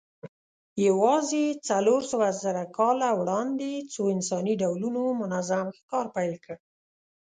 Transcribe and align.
یواځې 0.87 1.43
څلورسوهزره 1.67 2.63
کاله 2.77 3.09
وړاندې 3.19 3.71
څو 3.93 4.01
انساني 4.15 4.53
ډولونو 4.61 5.01
منظم 5.21 5.65
ښکار 5.77 6.05
پیل 6.15 6.33
کړ. 6.45 6.55